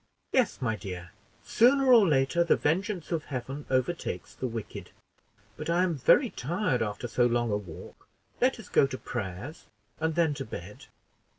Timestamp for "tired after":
6.31-7.07